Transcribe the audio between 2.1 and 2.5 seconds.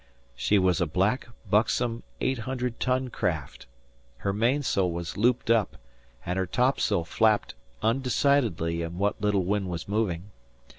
eight